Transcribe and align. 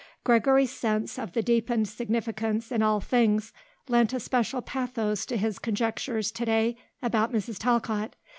Gregory's 0.23 0.71
sense 0.71 1.19
of 1.19 1.33
the 1.33 1.43
deepened 1.43 1.87
significance 1.87 2.71
in 2.71 2.81
all 2.81 2.99
things 2.99 3.53
lent 3.87 4.13
a 4.13 4.19
special 4.19 4.59
pathos 4.59 5.27
to 5.27 5.37
his 5.37 5.59
conjectures 5.59 6.31
to 6.31 6.43
day 6.43 6.75
about 7.03 7.31
Mrs. 7.31 7.59
Talcott. 7.59 8.15